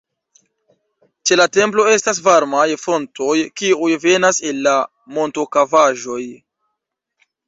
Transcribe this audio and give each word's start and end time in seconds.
Ĉe 1.29 1.35
la 1.39 1.45
templo 1.57 1.83
estas 1.95 2.21
varmaj 2.27 2.63
fontoj 2.83 3.35
kiuj 3.61 3.89
venas 4.05 4.39
el 4.53 4.63
la 4.69 4.73
montokavaĵoj. 5.19 6.19